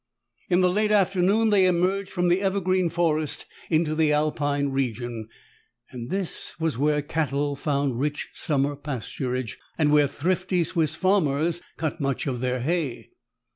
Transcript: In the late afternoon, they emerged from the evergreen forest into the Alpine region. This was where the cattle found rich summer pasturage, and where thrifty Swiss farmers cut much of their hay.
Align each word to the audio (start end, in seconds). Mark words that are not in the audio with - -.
In 0.49 0.61
the 0.61 0.69
late 0.71 0.91
afternoon, 0.91 1.49
they 1.51 1.67
emerged 1.67 2.09
from 2.09 2.27
the 2.27 2.41
evergreen 2.41 2.89
forest 2.89 3.45
into 3.69 3.93
the 3.93 4.11
Alpine 4.11 4.69
region. 4.69 5.27
This 5.93 6.59
was 6.59 6.75
where 6.75 6.95
the 6.95 7.03
cattle 7.03 7.55
found 7.55 7.99
rich 7.99 8.31
summer 8.33 8.75
pasturage, 8.75 9.57
and 9.77 9.91
where 9.91 10.07
thrifty 10.07 10.63
Swiss 10.63 10.95
farmers 10.95 11.61
cut 11.77 12.01
much 12.01 12.25
of 12.25 12.39
their 12.39 12.61
hay. 12.61 13.11